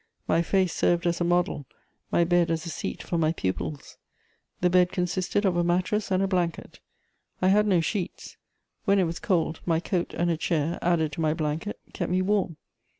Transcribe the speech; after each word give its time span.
My 0.27 0.41
face 0.41 0.73
served 0.73 1.05
as 1.05 1.21
a 1.21 1.23
model, 1.23 1.67
my 2.11 2.23
bed 2.23 2.49
as 2.49 2.65
a 2.65 2.71
seat 2.71 3.03
for 3.03 3.19
my 3.19 3.33
pupils. 3.33 3.97
The 4.61 4.69
bed 4.71 4.91
consisted 4.91 5.45
of 5.45 5.55
a 5.55 5.63
mattress 5.63 6.09
and 6.09 6.23
a 6.23 6.27
blanket. 6.27 6.79
I 7.39 7.49
had 7.49 7.67
no 7.67 7.81
sheets; 7.81 8.35
when 8.85 8.97
it 8.97 9.03
was 9.03 9.19
cold 9.19 9.59
my 9.63 9.79
coat 9.79 10.15
and 10.15 10.31
a 10.31 10.37
chair, 10.37 10.79
added 10.81 11.11
to 11.11 11.21
my 11.21 11.35
blanket, 11.35 11.79
kept 11.93 12.11
me 12.11 12.23
warm. 12.23 12.57